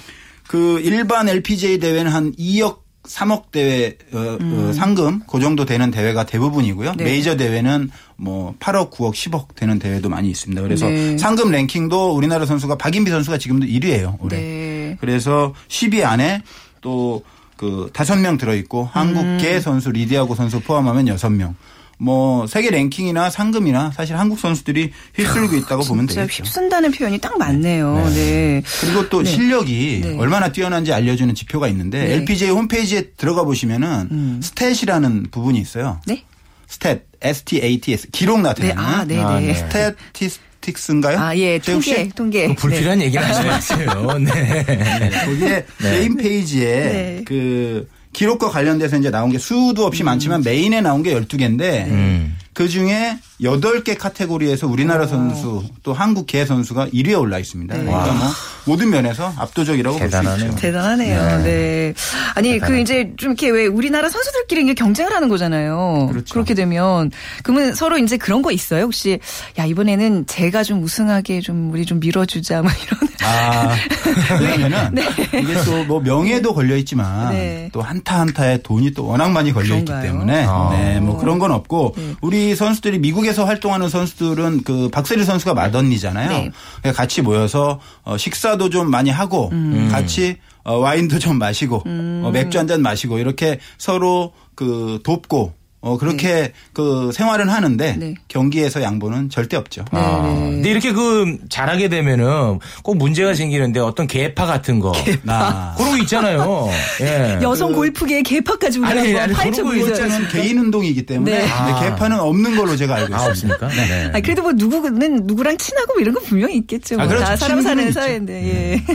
[0.49, 6.25] 그 일반 LPGA 대회는 한 2억 3억 대회 어, 어, 상금 그 정도 되는 대회가
[6.25, 6.91] 대부분이고요.
[6.91, 6.97] 음.
[6.97, 7.05] 네.
[7.05, 10.63] 메이저 대회는 뭐 8억, 9억, 10억 되는 대회도 많이 있습니다.
[10.63, 11.19] 그래서 네.
[11.19, 14.17] 상금 랭킹도 우리나라 선수가 박인비 선수가 지금도 1위예요.
[14.21, 14.37] 올해.
[14.37, 14.97] 네.
[15.01, 16.43] 그래서 10위 안에
[16.81, 17.23] 또
[17.63, 18.89] 그 다섯 명 들어 있고 음.
[18.91, 21.55] 한국계 선수 리디아고 선수 포함하면 여섯 명.
[22.03, 26.43] 뭐 세계 랭킹이나 상금이나 사실 한국 선수들이 휩쓸고 있다고 보면 진짜 되겠죠.
[26.43, 28.11] 휩쓴다는 표현이 딱 맞네요.
[28.13, 28.61] 네.
[28.81, 30.19] 그리고 또 실력이 네.
[30.19, 32.15] 얼마나 뛰어난지 알려주는 지표가 있는데 네.
[32.15, 36.01] LPGA 홈페이지에 들어가 보시면은 stats라는 부분이 있어요.
[36.07, 36.25] 네?
[36.69, 39.47] stats, S-T-A-T-S 기록 나타내는 아, 네, 아, 네.
[39.47, 39.55] 네.
[39.55, 41.21] statistics인가요?
[41.21, 41.61] 아, 예.
[41.61, 42.49] 통계, 통계.
[42.49, 43.05] 그 불필요한 네.
[43.05, 44.19] 얘기는 하지 마세요.
[44.19, 45.11] 네.
[45.25, 47.23] 거기에 메인 페이지에 네.
[47.25, 52.37] 그 기록과 관련돼서 이제 나온 게 수도 없이 많지만 메인에 나온 게 12개인데 음.
[52.53, 57.75] 그 중에 8개 카테고리에서 우리나라 선수 또 한국계 선수가 1위에 올라 있습니다.
[57.77, 58.29] 그러니까 뭐
[58.67, 60.49] 모든 면에서 압도적이라고 볼수 대단하네요.
[60.51, 60.59] 있죠.
[60.61, 61.43] 대단하네요.
[61.43, 61.95] 네.
[62.35, 66.09] 아니, 그 이제 좀 이렇게 왜 우리나라 선수들끼리 이제 경쟁을 하는 거잖아요.
[66.13, 66.39] 그렇죠.
[66.39, 67.11] 렇게 되면
[67.43, 68.83] 그러면 서로 이제 그런 거 있어요.
[68.85, 69.19] 혹시
[69.59, 73.13] 야, 이번에는 제가 좀 우승하게 좀 우리 좀 밀어주자 뭐 이런.
[73.25, 73.75] 아,
[74.41, 75.03] 왜냐면은
[75.35, 77.69] 이게 또 뭐 명예도 걸려 있지만 네.
[77.73, 79.87] 또 한타 한타에 돈이 또 워낙 많이 걸려 있기?
[79.87, 80.69] 때문에 아.
[80.73, 86.29] 네, 뭐 그런 건 없고 우리 선수들이 미국에 서 활동하는 선수들은 그 박세리 선수가 맏언니잖아요.
[86.29, 86.51] 네.
[86.81, 89.89] 그러니까 같이 모여서 어, 식사도 좀 많이 하고 음.
[89.91, 95.99] 같이 어, 와인도 좀 마시고 어, 맥주 한 잔 마시고 이렇게 서로 그 돕고 어,
[95.99, 98.15] 그렇게 그 생활은 하는데 네.
[98.29, 99.85] 경기에서 양보는 절대 없죠.
[99.91, 104.93] 아, 근데 이렇게 그 잘하게 되면은 꼭 문제가 생기는데 어떤 개파 같은 거.
[105.23, 105.75] 나.
[105.77, 106.69] 그런 거 있잖아요.
[107.03, 107.39] 예.
[107.43, 110.03] 여성 골프계의 개파까지 우리가 아니, 아니, 파헤쳐 그런 거 보자.
[110.07, 111.45] 번째는 개인 운동이기 때문에 네.
[111.45, 111.81] 네, 아.
[111.81, 113.27] 개파는 없는 걸로 제가 알고 있습니다.
[113.27, 113.69] 아, 없습니까?
[113.69, 114.11] 네.
[114.13, 116.95] 아니, 그래도 뭐 누구는 누구랑 친하고 뭐 이런 거 분명히 있겠죠.
[116.95, 117.09] 아, 뭐.
[117.09, 117.25] 그렇죠.
[117.25, 117.91] 다 사람 사는.
[117.91, 118.33] 사회인데.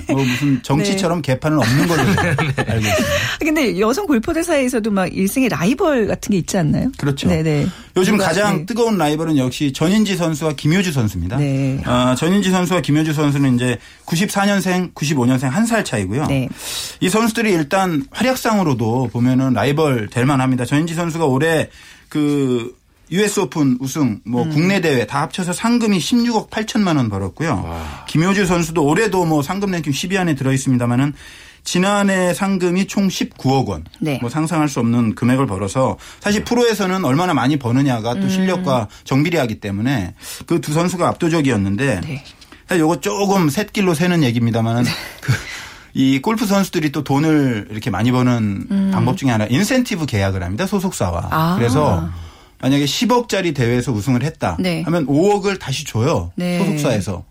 [0.07, 0.13] 예.
[0.13, 2.41] 뭐 무슨 정치처럼 개파는 없는 걸로 알고
[2.87, 3.05] 있습니다.
[3.39, 6.76] 근데 여성 골퍼들 사이에서도 막 일생의 라이벌 같은 게 있지 않나요?
[6.97, 7.27] 그렇죠.
[7.27, 7.67] 네네.
[7.97, 8.65] 요즘 누가- 가장 네.
[8.65, 11.37] 뜨거운 라이벌은 역시 전인지 선수와 김효주 선수입니다.
[11.37, 11.81] 네.
[11.85, 16.27] 어, 전인지 선수와 김효주 선수는 이제 94년생, 95년생 한 살 차이고요.
[16.27, 16.47] 네.
[17.01, 20.65] 이 선수들이 일단 활약상으로도 보면은 라이벌 될 만합니다.
[20.65, 21.69] 전인지 선수가 올해
[22.09, 22.75] 그
[23.11, 24.49] US 오픈 우승, 뭐 음.
[24.51, 28.05] 국내 대회 다 합쳐서 상금이 16억 8천만 원 벌었고요.
[28.09, 31.13] 김효주 선수도 올해도 뭐 상금 랭킹 10위 안에 들어 있습니다만은
[31.67, 33.83] 지난해 상금이 총 19억 원.
[33.99, 34.19] 네.
[34.21, 38.21] 뭐 상상할 수 없는 금액을 벌어서 사실 프로에서는 얼마나 많이 버느냐가 음.
[38.21, 40.13] 또 실력과 정비례하기 때문에
[40.45, 42.23] 그 두 선수가 압도적이었는데 네.
[42.69, 44.83] 사실 요거 조금 샛길로 새는 얘기입니다만은
[45.21, 45.33] 그
[45.93, 51.19] 이 골프 선수들이 또 돈을 이렇게 많이 버는 방법 중에 하나 인센티브 계약을 합니다 소속사와
[51.21, 51.27] 음.
[51.31, 51.55] 아.
[51.57, 52.07] 그래서
[52.59, 54.83] 만약에 10억짜리 대회에서 우승을 했다 네.
[54.83, 56.59] 하면 5억을 다시 줘요 네.
[56.59, 57.25] 소속사에서 어,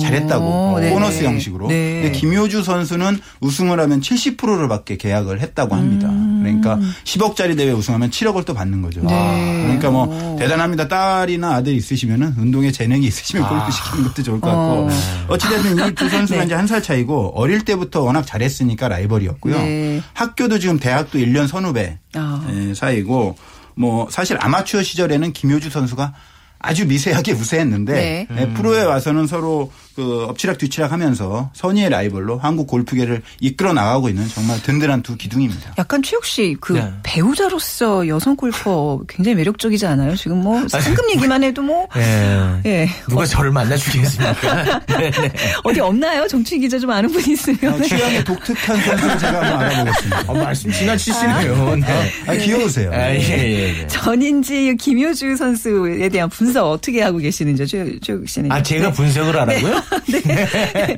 [0.00, 0.92] 잘했다고 네네.
[0.92, 1.68] 보너스 형식으로.
[1.68, 2.02] 네.
[2.02, 6.08] 근데 김효주 선수는 우승을 하면 70%를 받게 계약을 했다고 합니다.
[6.08, 9.00] 그러니까 10억짜리 대회 우승하면 7억을 또 받는 거죠.
[9.00, 9.06] 음.
[9.06, 9.62] 네.
[9.64, 10.88] 그러니까 뭐 대단합니다.
[10.88, 14.88] 딸이나 아들 있으시면은 운동에 재능이 있으시면 골프 시키는 것도 좋을 것 같고
[15.28, 16.46] 어 찌됐든 이 두 선수가 네.
[16.46, 19.56] 이제 한 살 차이고 어릴 때부터 워낙 잘했으니까 라이벌이었고요.
[19.56, 20.02] 네.
[20.14, 22.44] 학교도 지금 대학도 1년 선후배 아.
[22.52, 23.36] 예, 사이고
[23.76, 26.12] 뭐 사실 아마추어 시절에는 김효주 선수가
[26.58, 28.26] 아주 미세하게 우세했는데 네.
[28.40, 34.28] 예, 프로에 와서는 서로 그 엎치락 뒤치락 하면서 선의의 라이벌로 한국 골프계를 이끌어 나가고 있는
[34.28, 35.72] 정말 든든한 두 기둥입니다.
[35.78, 36.92] 약간 최욱 씨그 네.
[37.02, 40.14] 배우자로서 여성 골퍼 굉장히 매력적이지 않아요?
[40.16, 42.60] 지금 뭐 상금 얘기만 해도 뭐 예.
[42.66, 42.88] 예.
[43.08, 44.80] 누가 저를 만나 주겠습니까?
[44.86, 45.32] 네, 네.
[45.64, 46.26] 어디 없나요?
[46.28, 47.82] 정치 기자 좀 아는 분 있으면.
[47.82, 50.24] 취향이 독특한 선수를 제가 한번 알아보겠습니다.
[50.26, 51.76] 어, 말씀 지나치시네요.
[51.76, 52.12] 네.
[52.26, 52.90] 아, 귀여우세요.
[52.92, 53.86] 아, 예, 예, 예.
[53.86, 58.50] 전인지 김효주 선수에 대한 분석 어떻게 하고 계시는지요, 최- 최욱 씨는?
[58.52, 59.82] 아, 제가 분석을 하라고요?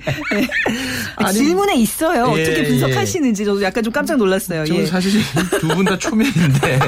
[1.16, 2.34] 아, 질문에 있어요.
[2.36, 2.64] 예, 어떻게 예.
[2.68, 4.64] 분석하시는지 저도 약간 좀 깜짝 놀랐어요.
[4.64, 4.86] 저는 예.
[4.86, 5.10] 사실
[5.60, 6.78] 두 분 다 초면인데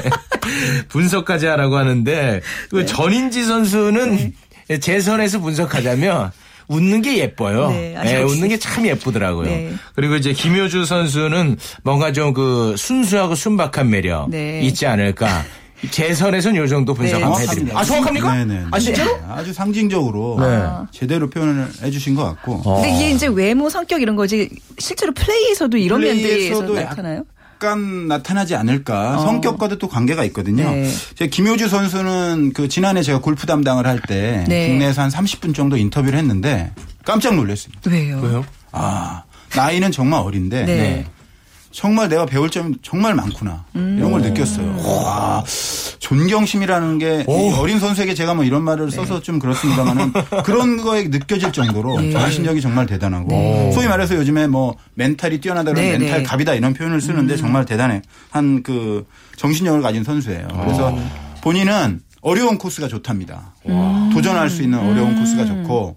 [0.88, 2.40] 분석까지 하라고 하는데 네.
[2.70, 4.32] 그 전인지 선수는
[4.80, 6.32] 제 선에서 분석하자면
[6.68, 7.70] 웃는 게 예뻐요.
[7.70, 8.36] 네, 아, 예, 역시.
[8.36, 9.46] 웃는 게 참 예쁘더라고요.
[9.46, 9.72] 네.
[9.96, 14.60] 그리고 이제 김효주 선수는 뭔가 좀 그 순수하고 순박한 매력 네.
[14.62, 15.44] 있지 않을까.
[15.90, 17.22] 제 선에서는 요 정도 분석 네.
[17.22, 17.78] 한번 해드립니다.
[17.78, 18.34] 아, 정확합니까?
[18.44, 18.64] 네네.
[18.70, 19.18] 아, 진짜로?
[19.28, 20.62] 아주 상징적으로 네.
[20.90, 22.60] 제대로 표현을 해주신 것 같고.
[22.64, 22.74] 어.
[22.76, 27.24] 근데 이게 이제 외모, 성격 이런 거지 실제로 플레이에서도 이런 면들이 나타나요?
[27.54, 29.18] 약간 나타나지 않을까.
[29.18, 29.20] 어.
[29.20, 30.70] 성격과도 또 관계가 있거든요.
[30.70, 30.90] 네.
[31.14, 34.68] 제 김효주 선수는 그 지난해 제가 골프 담당을 할때 네.
[34.68, 36.72] 국내에서 한 30분 정도 인터뷰를 했는데
[37.04, 37.90] 깜짝 놀랐습니다.
[37.90, 38.18] 왜요?
[38.22, 38.44] 왜요?
[38.72, 41.06] 아 나이는 정말 어린데 네.
[41.72, 43.96] 정말 내가 배울 점이 정말 많구나 음.
[43.98, 44.76] 이런 걸 느꼈어요.
[44.85, 45.44] 와
[46.00, 47.24] 존경심이라는 게 이
[47.56, 50.12] 어린 선수에게 제가 뭐 이런 말을 써서 좀 그렇습니다만은
[50.44, 52.11] 그런 거에 느껴질 정도로 네.
[52.11, 56.22] 정신력이 정말 대단하고 소위 말해서 요즘에 뭐 멘탈이 뛰어나다 그런 네, 멘탈 네.
[56.24, 59.06] 갑이다 이런 표현을 쓰는데 정말 대단해 한 그
[59.37, 60.46] 정신력을 가진 선수예요.
[60.48, 60.94] 그래서
[61.40, 63.54] 본인은 어려운 코스가 좋답니다.
[64.12, 65.96] 도전할 수 있는 어려운 코스가 좋고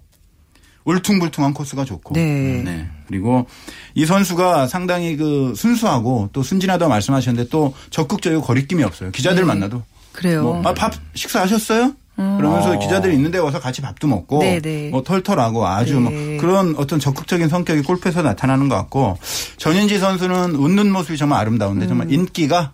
[0.84, 2.14] 울퉁불퉁한 코스가 좋고.
[2.14, 2.88] 네.
[3.08, 3.46] 그리고
[3.94, 9.10] 이 선수가 상당히 그 순수하고 또 순진하다고 말씀하셨는데 또 적극적이고 거리낌이 없어요.
[9.10, 9.46] 기자들 네.
[9.46, 9.82] 만나도.
[10.12, 10.42] 그래요.
[10.42, 11.92] 뭐, 아, 밥 식사하셨어요?
[12.16, 14.40] 그러면서 기자들 있는데 와서 같이 밥도 먹고 음.
[14.40, 14.88] 네, 네.
[14.90, 16.00] 뭐 털털하고 아주 네.
[16.00, 19.18] 뭐 그런 어떤 적극적인 성격이 골프에서 나타나는 것 같고
[19.56, 22.72] 전인지 선수는 웃는 모습이 정말 아름다운데 정말 인기가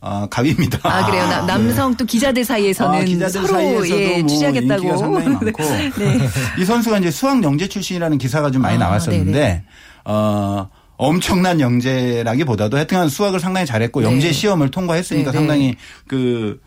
[0.00, 0.78] 아, 갑입니다.
[0.78, 0.90] 음.
[0.90, 1.26] 아 그래요.
[1.26, 4.82] 나- 남성 또 기자들 사이에서는 아, 기자들 서로 사이에서도 예, 뭐 취재하겠다고.
[4.82, 5.90] 인기가 상당히 많고 네.
[6.58, 9.64] 이 선수가 이제 수학 영재 출신이라는 기사가 좀 많이 아, 나왔었는데 네네.
[10.04, 14.06] 어 엄청난 영재라기보다도 하여튼 수학을 상당히 잘했고 네.
[14.06, 15.38] 영재 시험을 통과했으니까 네네.
[15.40, 16.60] 상당히 그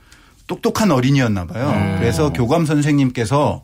[0.48, 1.70] 똑똑한 어린이였나 봐요.
[1.70, 1.96] 음.
[2.00, 3.64] 그래서 교감 선생님께서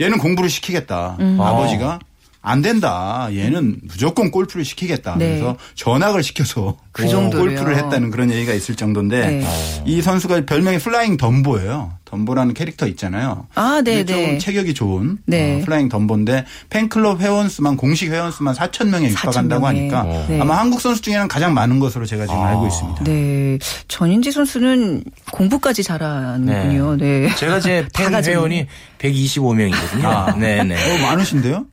[0.00, 1.16] 얘는 공부를 시키겠다.
[1.20, 1.40] 음.
[1.40, 2.00] 아버지가
[2.42, 3.28] 안 된다.
[3.32, 5.16] 얘는 무조건 골프를 시키겠다.
[5.18, 5.28] 네.
[5.28, 7.56] 그래서 전학을 시켜서 그 정도로요.
[7.56, 9.82] 골프를 했다는 그런 얘기가 있을 정도인데 네.
[9.86, 11.92] 이 선수가 별명이 flying 덤보예요.
[12.04, 13.46] 덤보라는 캐릭터 있잖아요.
[13.54, 14.26] 아, 네, 네.
[14.30, 15.60] 좀 체격이 좋은 네.
[15.60, 19.66] 어, flying 덤보인데 팬클럽 회원 수만 공식 회원 수만 4천 명에 4천 육박한다고.
[19.68, 20.40] 하니까 네.
[20.40, 23.04] 아마 한국 선수 중에는 가장 많은 것으로 제가 지금 알고 있습니다.
[23.04, 23.58] 네.
[23.86, 26.96] 전인지 선수는 공부까지 잘하는군요.
[26.96, 27.28] 네.
[27.36, 28.24] 제가 제 다 팬.
[28.24, 28.66] 회원이
[28.98, 30.04] 125명이거든요.
[30.04, 30.34] 아.
[30.36, 30.74] 네 네.
[30.74, 31.64] 어, 많으신데요?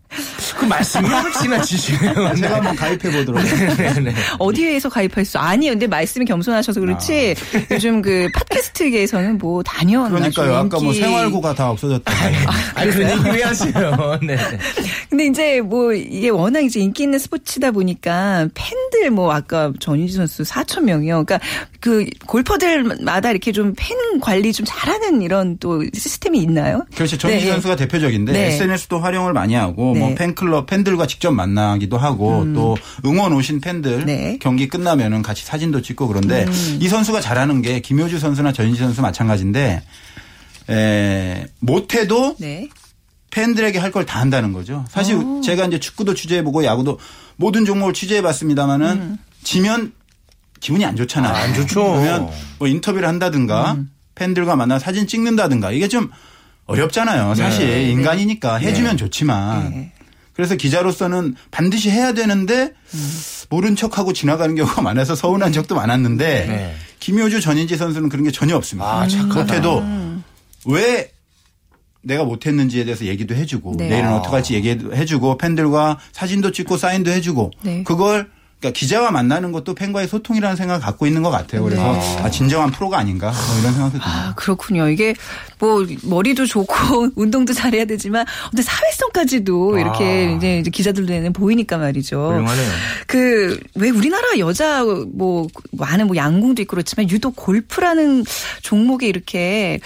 [0.57, 2.33] 그 말씀이 혹시나 지시네요.
[2.35, 3.43] 제가 한번 가입해 보도록
[3.77, 4.13] 네네.
[4.39, 5.39] 어디에서 가입 했어?
[5.39, 7.35] 아니, 근데 말씀이 겸손하셔서 그렇지.
[7.71, 10.55] 요즘 그 팟캐스트계에서는 뭐 단연 그러니까요.
[10.55, 12.11] 아주 아까 뭐 생활고가 다 없어졌다.
[12.75, 14.19] 아, 그런 얘기 왜 하세요?
[14.21, 14.37] 네.
[15.09, 20.43] 근데 이제 뭐 이게 워낙 이제 인기 있는 스포츠다 보니까 팬들 뭐 아까 전유지 선수
[20.43, 21.23] 4천 명이요.
[21.25, 21.39] 그러니까
[21.79, 26.85] 그 골퍼들마다 이렇게 좀 팬 관리 좀 잘하는 이런 또 시스템이 있나요?
[26.95, 27.17] 그렇죠.
[27.17, 27.51] 전지 네.
[27.51, 28.47] 선수가 대표적인데 네.
[28.47, 29.99] SNS도 활용을 많이 하고 네.
[29.99, 30.05] 음.
[30.07, 34.31] 뭐 팬클럽 팬들과 직접 만나기도 하고 또 응원 오신 팬들 네.
[34.33, 34.39] 음.
[34.41, 36.45] 경기 끝나면 은 같이 사진도 찍고 그런데
[36.79, 39.81] 이 선수가 잘하는 게 김효주 선수나 전지 선수 마찬가지인데
[40.69, 42.67] 에, 못해도 네.
[43.31, 44.85] 팬들에게 할 걸 다 한다는 거죠.
[44.89, 45.41] 사실 어.
[45.43, 46.99] 제가 이제 축구도 취재해보고 야구도
[47.35, 49.17] 모든 종목을 취재해봤습니다마는 음.
[49.43, 49.93] 지면
[50.59, 51.33] 기분이 안 좋잖아요.
[51.33, 51.83] 아, 안 좋죠.
[51.83, 53.91] 그러면 뭐 인터뷰를 한다든가 음.
[54.15, 56.09] 팬들과 만나 사진 찍는다든가 이게 좀
[56.65, 57.35] 어렵잖아요.
[57.35, 59.91] 사실 네, 인간이니까 해주면 좋지만 네.
[60.37, 62.71] 그래서 기자로서는 반드시 해야 되는데
[63.49, 66.75] 모른 척하고 지나가는 경우가 많아서 서운한 적도 많았는데 네.
[66.99, 69.01] 김효주 전인지 선수는 그런 게 전혀 없습니다.
[69.01, 69.41] 아, 착하다.
[69.41, 69.83] 못해도
[70.65, 71.11] 왜
[72.03, 73.89] 내가 못했는지에 대해서 얘기도 해주고 네.
[73.89, 77.83] 내일은 어떻게 할지 얘기해주고 팬들과 사진도 찍고 사인도 해주고 네.
[77.83, 81.63] 그걸 그러니까 기자와 만나는 것도 팬과의 소통이라는 생각을 갖고 있는 것 같아요.
[81.63, 82.17] 그래서 네.
[82.23, 84.09] 아, 진정한 프로가 아닌가 뭐 이런 생각도 듭니다.
[84.29, 84.89] 아, 그렇군요.
[84.89, 85.13] 이게
[85.59, 92.31] 뭐 머리도 좋고 운동도 잘해야 되지만 근데 사회성까지도 이렇게 이제 이제 기자들 눈에는 보이니까 말이죠.
[92.31, 92.71] 훌륭하네요.
[93.05, 98.23] 그 왜 우리나라 여자 뭐 많은 뭐 양궁도 있고 그렇지만 유독 골프라는
[98.63, 99.79] 종목에 이렇게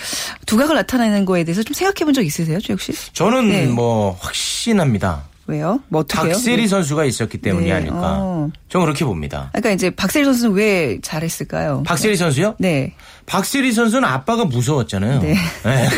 [0.46, 2.92] 두각을 나타내는 거에 대해서 좀 생각해 본 적 있으세요, 최욱 씨?
[3.14, 3.66] 저는 네.
[3.68, 5.24] 뭐 확신합니다.
[5.52, 5.80] 왜요?
[5.90, 6.32] 뭐 어떻게요?
[6.34, 7.98] 박세리 선수가 있었기 때문이 네, 아닐까.
[8.20, 8.50] 어.
[8.70, 9.50] 저는 그렇게 봅니다.
[9.52, 11.84] 그러니까 이제 박세리 선수는 왜 잘했을까요?
[11.86, 12.56] 박세리 선수요?
[12.58, 12.94] 네.
[13.26, 15.20] 박세리 선수는 아빠가 무서웠잖아요.
[15.20, 15.36] 네.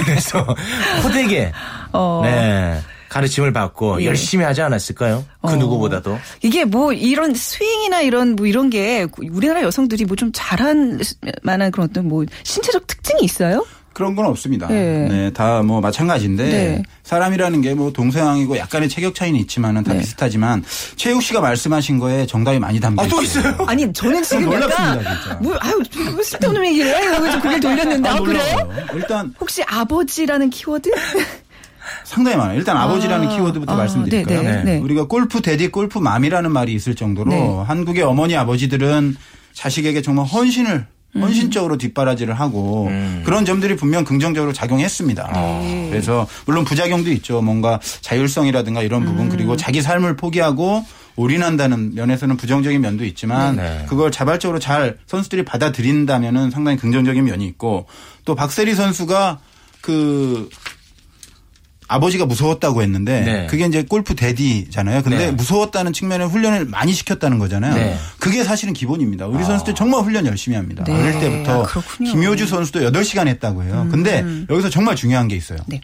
[0.05, 0.45] 그래서
[1.03, 1.51] 호되게
[1.91, 2.21] 어.
[2.23, 2.79] 네.
[3.09, 4.07] 가르침을 받고 예.
[4.07, 5.23] 열심히 하지 않았을까요?
[5.43, 5.55] 그 어.
[5.55, 6.17] 누구보다도.
[6.41, 10.99] 이게 뭐 이런 스윙이나 이런 뭐 이런 게 우리나라 여성들이 뭐 좀 잘한
[11.43, 13.63] 만한 그런 어떤 뭐 신체적 특징이 있어요?
[13.93, 14.67] 그런 건 없습니다.
[14.67, 15.07] 네.
[15.07, 16.83] 네, 다 뭐 마찬가지인데 네.
[17.03, 19.99] 사람이라는 게 뭐 동서양이고 약간의 체격 차이는 있지만은 다 네.
[19.99, 20.63] 비슷하지만
[20.95, 23.49] 최욱 씨가 말씀하신 거에 정답이 많이 담겨 아, 또 있어요.
[23.51, 23.65] 있어요?
[23.69, 25.35] 아니 저는 지금 놀랍습니다, 약간 진짜.
[25.41, 25.81] 뭐 아유
[26.13, 27.03] 뭐 쓸데없는 얘기를 해.
[27.05, 28.43] 이러고 좀 고개를 돌렸는데 아, 그래요?
[28.57, 28.85] 놀라워요.
[28.95, 30.91] 일단 혹시 아버지라는 키워드?
[32.05, 32.57] 상당히 많아요.
[32.57, 34.41] 일단 아, 버지라는 아, 키워드부터 아, 말씀드릴까요?
[34.41, 34.77] 네, 네, 네.
[34.79, 37.63] 우리가 골프 데디, 골프 맘이라는 말이 있을 정도로 네.
[37.67, 39.15] 한국의 어머니 아버지들은
[39.53, 40.85] 자식에게 정말 헌신을 음.
[41.15, 42.89] 헌신적으로 뒷바라지를 하고
[43.23, 45.31] 그런 점들이 분명 긍정적으로 작용했습니다.
[45.33, 45.87] 네.
[45.89, 47.41] 그래서 물론 부작용도 있죠.
[47.41, 49.07] 뭔가 자율성이라든가 이런 음.
[49.07, 53.85] 부분 그리고 자기 삶을 포기하고 올인한다는 면에서는 부정적인 면도 있지만 네.
[53.87, 57.85] 그걸 자발적으로 잘 선수들이 받아들인다면은 상당히 긍정적인 면이 있고
[58.25, 59.39] 또 박세리 선수가
[59.81, 60.49] 그
[61.87, 63.47] 아버지가 무서웠다고 했는데 네.
[63.47, 65.03] 그게 이제 골프 데디잖아요.
[65.03, 65.31] 근데 네.
[65.31, 67.75] 무서웠다는 측면에 훈련을 많이 시켰다는 거잖아요.
[67.75, 67.97] 네.
[68.19, 69.27] 그게 사실은 기본입니다.
[69.27, 70.83] 우리 선수들 정말 훈련 열심히 합니다.
[70.85, 70.93] 네.
[70.93, 72.03] 어릴 때부터 아.
[72.03, 73.87] 김효주 선수도 8시간 했다고 해요.
[73.91, 75.59] 근데 여기서 정말 중요한 게 있어요.
[75.67, 75.81] 네.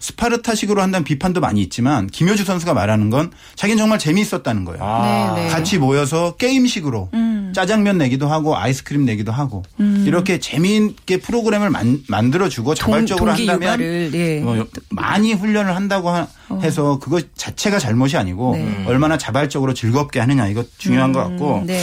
[0.00, 4.82] 스파르타식으로 한다는 비판도 많이 있지만 김효주 선수가 말하는 건 자기는 정말 재미있었다는 거예요.
[4.82, 5.34] 아.
[5.36, 5.48] 네, 네.
[5.50, 7.10] 같이 모여서 게임식으로
[7.52, 13.80] 짜장면 내기도 하고 아이스크림 내기도 하고 이렇게 재미있게 프로그램을 만, 만들어주고 자발적으로 동기 한다면
[14.14, 14.42] 예.
[14.42, 16.26] 어, 많이 훈련을 한다고 하-
[16.62, 18.84] 해서 그것 자체가 잘못이 아니고 네.
[18.86, 21.80] 얼마나 자발적으로 즐겁게 하느냐 이거 중요한 것 같고 네.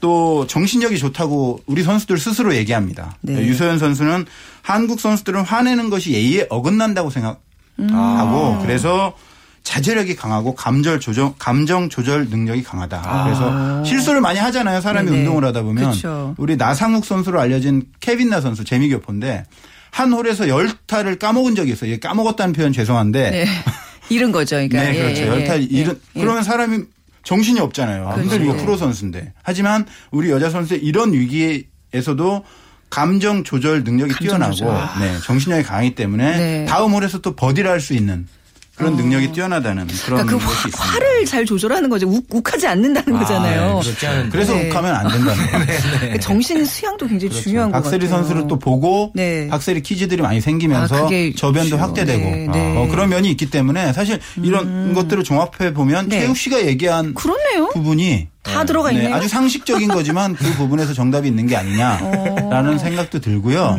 [0.00, 3.16] 또 정신력이 좋다고 우리 선수들 스스로 얘기합니다.
[3.20, 3.34] 네.
[3.34, 4.26] 유소연 선수는
[4.60, 7.40] 한국 선수들은 화내는 것이 예의에 어긋난다고 생각하고
[7.92, 8.58] 아.
[8.62, 9.14] 그래서
[9.62, 13.24] 자제력이 강하고 감정 조정 감정 조절 능력이 강하다.
[13.24, 14.80] 그래서 실수를 많이 하잖아요.
[14.80, 15.10] 사람이 아.
[15.10, 15.20] 네네.
[15.24, 16.34] 운동을 하다 보면 그쵸.
[16.38, 19.44] 우리 나상욱 선수로 알려진 케빈나 선수 재미교포인데
[19.90, 21.98] 한 홀에서 열타를 까먹은 적이 있어요.
[22.00, 23.46] 까먹었다는 표현 죄송한데 네.
[24.10, 24.56] 잃은 거죠.
[24.56, 24.82] 그러니까.
[24.82, 25.22] 네, 예, 그렇죠.
[25.22, 26.20] 예, 열타 예, 잃은 예.
[26.20, 26.84] 그러면 사람이
[27.24, 28.10] 정신이 없잖아요.
[28.14, 28.28] 그렇죠.
[28.30, 29.32] 근데 이거 프로 선수인데.
[29.44, 32.44] 하지만 우리 여자 선수의 이런 위기에서도
[32.90, 34.74] 감정 조절 능력이 감정 뛰어나고 조절.
[35.00, 36.64] 네, 정신력이 강하기 때문에 네.
[36.66, 38.26] 다음 홀에서 또 버디를 할 수 있는
[38.82, 40.92] 그런 능력이 뛰어나다는 그런 그러니까 그 것이 화.
[40.92, 42.08] 화를 잘 조절하는 거죠.
[42.08, 43.80] 욱, 욱하지 않는다는 거잖아요.
[43.82, 44.28] 그렇지 않은데.
[44.30, 44.68] 그래서 네.
[44.68, 45.64] 욱하면 안 된다는 거예요.
[45.98, 47.90] 그러니까 정신 수양도 굉장히 중요한 것 같아요.
[47.90, 49.48] 박세리 선수를 또 보고 네.
[49.48, 51.76] 박세리 퀴즈들이 많이 생기면서 아, 저변도 그렇죠.
[51.78, 52.76] 확대되고 네, 네.
[52.76, 56.20] 어, 그런 면이 있기 때문에 사실 이런 것들을 종합해 보면 네.
[56.20, 57.68] 최욱 씨가 얘기한 그렇네요.
[57.70, 59.14] 부분이 다 들어가 네, 있네요.
[59.14, 63.78] 아주 상식적인 거지만 그 부분에서 정답이 있는 게 아니냐라는 생각도 들고요.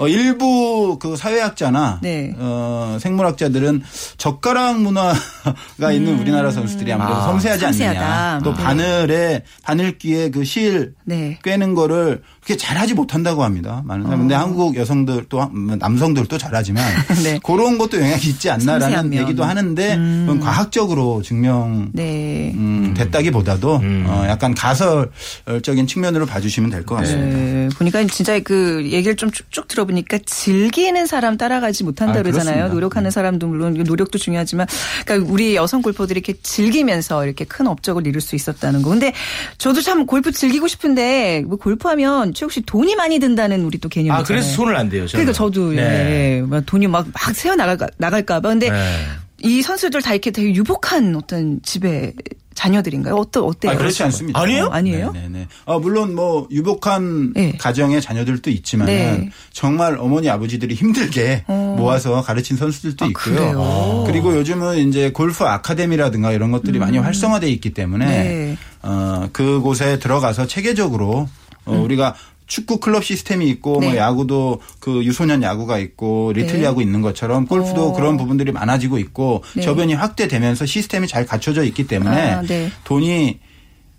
[0.00, 2.32] 어, 일부 그 사회학자나 네.
[2.38, 3.82] 어, 생물학자들은
[4.16, 7.68] 젓가락 문화가 있는 우리나라 선수들이 아무래도 아, 섬세하지 음.
[7.72, 8.00] 섬세하다.
[8.00, 8.40] 않느냐.
[8.42, 8.62] 또 네.
[8.64, 11.38] 바늘에 바늘귀에 그실 네.
[11.42, 13.82] 꿰는 거를 그렇게 잘하지 못한다고 합니다.
[13.84, 14.20] 많은 사람.
[14.20, 16.82] 근데 한국 여성들 또 한- 남성들도 잘하지만
[17.22, 17.38] 네.
[17.44, 19.22] 그런 것도 영향이 있지 않나라는 면.
[19.22, 22.52] 얘기도 하는데 그건 과학적으로 증명 네.
[22.54, 27.36] 음, 됐다기보다도 어, 약간 가설적인 측면으로 봐주시면 될 것 같습니다.
[27.36, 32.54] 네, 보니까 진짜 그 얘기를 좀 쭉쭉 들어보 니까 즐기는 사람 따라가지 못한다 아, 그러잖아요.
[32.54, 32.74] 그렇습니다.
[32.74, 34.66] 노력하는 사람도 물론 노력도 중요하지만
[35.04, 38.90] 그러니까 우리 여성 골퍼들이 이렇게 즐기면서 이렇게 큰 업적을 이룰 수 있었다는 거.
[38.90, 39.12] 근데
[39.58, 44.18] 저도 참 골프 즐기고 싶은데 뭐 골프하면 최욱 씨 돈이 많이 든다는 우리 또 개념이
[44.18, 44.22] 아.
[44.22, 45.06] 그래서 손을 안 대요.
[45.06, 45.24] 저는.
[45.24, 46.38] 그러니까 저도 네.
[46.38, 48.48] 예, 막 돈이 막막 새어 나갈까 나갈까 봐.
[48.48, 49.04] 근데 네.
[49.42, 52.12] 이 선수들 다 이렇게 되게 유복한 어떤 집에
[52.60, 53.14] 자녀들인가요?
[53.14, 53.72] 어떠 어때요?
[53.72, 54.38] 아, 그렇지 않습니다.
[54.38, 54.64] 아니에요?
[54.66, 55.12] 어, 아니에요?
[55.12, 55.48] 네네.
[55.64, 57.56] 어, 물론 뭐 유복한 네.
[57.58, 59.30] 가정의 자녀들도 있지만 네.
[59.50, 61.74] 정말 어머니 아버지들이 힘들게 어.
[61.78, 63.34] 모아서 가르친 선수들도 아, 있고요.
[63.34, 64.04] 그래요?
[64.06, 68.10] 그리고 요즘은 이제 골프 아카데미라든가 이런 것들이 많이 활성화돼 있기 때문에 음.
[68.10, 68.56] 네.
[68.82, 71.28] 어, 그곳에 들어가서 체계적으로
[71.64, 72.14] 어, 우리가
[72.50, 73.80] 축구 클럽 시스템이 있고 음.
[73.80, 73.86] 네.
[73.86, 76.64] 뭐 야구도 그 유소년 야구가 있고 리틀 네.
[76.64, 77.92] 야구 있는 것처럼 골프도 어.
[77.92, 79.62] 그런 부분들이 많아지고 있고 네.
[79.62, 82.70] 저변이 확대되면서 시스템이 잘 갖춰져 있기 때문에 아, 네.
[82.84, 83.38] 돈이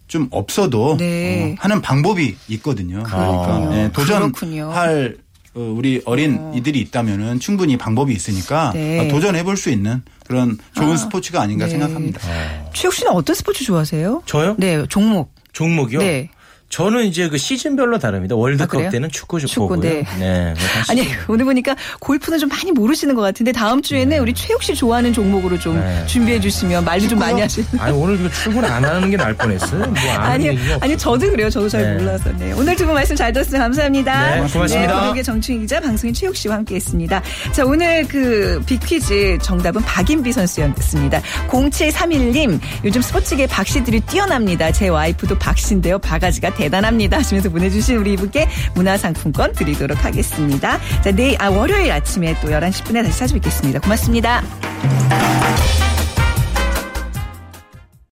[0.07, 1.53] 좀 없어도 네.
[1.53, 3.03] 어, 하는 방법이 있거든요.
[3.03, 3.69] 그렇군요.
[3.69, 3.91] 네, 그렇군요.
[3.93, 5.17] 도전할
[5.53, 8.99] 어, 우리 어린 이들이 있다면은 충분히 방법이 있으니까 네.
[8.99, 11.71] 어, 도전해 볼 수 있는 그런 좋은 아, 스포츠가 아닌가 네.
[11.71, 12.19] 생각합니다.
[12.73, 14.23] 최욱 씨는 어떤 스포츠 좋아하세요?
[14.25, 14.55] 저요?
[14.59, 15.33] 네, 종목.
[15.53, 15.99] 종목이요?
[15.99, 16.29] 네.
[16.71, 18.33] 저는 이제 그 시즌별로 다릅니다.
[18.33, 18.89] 아, 월드컵 그래요?
[18.89, 19.81] 때는 축구 축구, 보고요.
[19.81, 20.03] 네.
[20.17, 20.53] 네.
[20.89, 25.11] 아니 오늘 보니까 골프는 좀 많이 모르시는 것 같은데 다음 주에는 우리 최욱 씨 좋아하는
[25.13, 26.05] 종목으로 좀 네.
[26.07, 27.67] 준비해 주시면 말도 좀 많이 하시는.
[27.77, 29.85] 아니 오늘 이거 출근 안 하는 게 나을 뻔했어요.
[29.85, 31.49] 뭐 아니요, 얘기가 아니 저도 그래요.
[31.49, 31.93] 저도 잘 네.
[31.97, 32.31] 몰라서.
[32.39, 32.53] 네.
[32.53, 33.59] 오늘 두 분 말씀 잘 들었어요.
[33.61, 34.35] 감사합니다.
[34.35, 34.99] 네, 고맙습니다.
[35.01, 37.21] 고독의 정충희 기자, 방송인 최욱 씨와 함께했습니다.
[37.51, 41.21] 자, 오늘 그 빅퀴즈 정답은 박인비 선수였습니다.
[41.49, 44.71] 0731님, 요즘 스포츠계 박씨들이 뛰어납니다.
[44.71, 45.99] 제 와이프도 박씨인데요.
[45.99, 47.17] 바가지가 대단합니다.
[47.17, 50.79] 하시면서 보내주신 우리 이분께 문화상품권 드리도록 하겠습니다.
[51.03, 53.79] 자, 내일 아 월요일 아침에 또 11시 10분에 다시 찾아뵙겠습니다.
[53.79, 54.43] 고맙습니다.